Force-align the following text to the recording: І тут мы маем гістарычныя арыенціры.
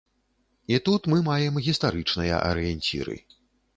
І 0.73 0.79
тут 0.87 1.01
мы 1.13 1.19
маем 1.29 1.61
гістарычныя 1.67 2.43
арыенціры. 2.49 3.15